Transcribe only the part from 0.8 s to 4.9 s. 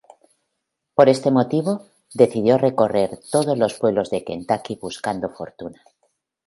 Por este motivo, decidió recorrer todos los pueblos de Kentucky